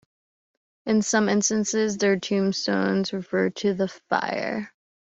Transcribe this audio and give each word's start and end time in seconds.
In 0.87 1.03
some 1.03 1.29
instances, 1.29 1.95
their 1.95 2.17
tombstones 2.19 3.13
refer 3.13 3.51
to 3.51 3.75
the 3.75 3.87
fire. 3.87 4.73